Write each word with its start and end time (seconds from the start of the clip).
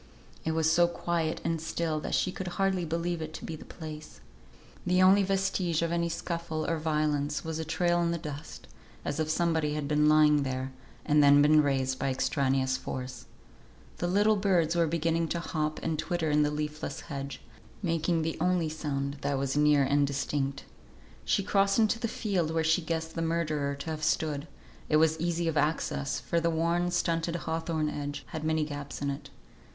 It 0.43 0.53
was 0.53 0.71
so 0.71 0.87
quiet 0.87 1.41
and 1.43 1.61
still 1.61 1.99
that 1.99 2.15
she 2.15 2.31
could 2.31 2.47
hardly 2.57 2.85
believe 2.85 3.21
it 3.21 3.35
to 3.35 3.45
be 3.45 3.55
the 3.55 3.63
place. 3.65 4.19
The 4.83 4.99
only 4.99 5.21
vestige 5.21 5.83
of 5.83 5.91
any 5.91 6.09
scuffle 6.09 6.65
or 6.67 6.79
violence 6.79 7.45
was 7.45 7.59
a 7.59 7.63
trail 7.65 7.99
on 7.99 8.09
the 8.09 8.17
dust, 8.17 8.67
as 9.05 9.19
if 9.19 9.29
somebody 9.29 9.75
had 9.75 9.87
been 9.87 10.09
lying 10.09 10.41
there, 10.41 10.71
and 11.05 11.21
then 11.21 11.43
been 11.43 11.61
raised 11.61 11.99
by 11.99 12.09
extraneous 12.09 12.77
force. 12.77 13.25
The 13.97 14.07
little 14.07 14.37
birds 14.37 14.75
were 14.75 14.87
beginning 14.87 15.27
to 15.27 15.39
hop 15.39 15.79
and 15.83 15.99
twitter 15.99 16.31
in 16.31 16.41
the 16.41 16.49
leafless 16.49 17.01
hedge, 17.01 17.39
making 17.83 18.23
the 18.23 18.37
only 18.41 18.69
sound 18.69 19.17
that 19.21 19.37
was 19.37 19.55
near 19.55 19.83
and 19.83 20.07
distinct. 20.07 20.65
She 21.25 21.43
crossed 21.43 21.77
into 21.77 21.99
the 21.99 22.07
field 22.07 22.49
where 22.49 22.63
she 22.63 22.81
guessed 22.81 23.13
the 23.13 23.21
murderer 23.21 23.75
to 23.75 23.91
have 23.91 24.03
stood; 24.03 24.47
it 24.89 24.95
was 24.97 25.19
easy 25.19 25.47
of 25.47 25.57
access, 25.57 26.19
for 26.19 26.39
the 26.39 26.49
worn, 26.49 26.89
stunted 26.89 27.35
hawthorn 27.35 27.87
hedge 27.89 28.23
had 28.29 28.43
many 28.43 28.65
gaps 28.65 28.99
in 29.03 29.11
it. 29.11 29.29